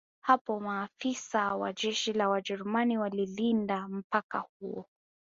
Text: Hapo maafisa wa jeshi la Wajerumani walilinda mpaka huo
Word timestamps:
Hapo 0.21 0.59
maafisa 0.59 1.55
wa 1.55 1.73
jeshi 1.73 2.13
la 2.13 2.29
Wajerumani 2.29 2.97
walilinda 2.97 3.87
mpaka 3.87 4.39
huo 4.59 4.85